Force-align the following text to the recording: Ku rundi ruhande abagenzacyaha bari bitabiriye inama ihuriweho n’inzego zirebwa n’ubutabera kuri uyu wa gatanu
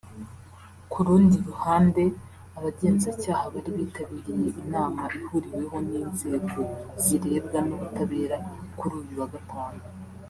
Ku 0.91 0.99
rundi 1.05 1.35
ruhande 1.47 2.03
abagenzacyaha 2.57 3.45
bari 3.53 3.71
bitabiriye 3.79 4.49
inama 4.63 5.01
ihuriweho 5.19 5.77
n’inzego 5.89 6.61
zirebwa 7.03 7.59
n’ubutabera 7.67 8.37
kuri 8.77 8.93
uyu 9.01 9.15
wa 9.21 9.29
gatanu 9.35 9.81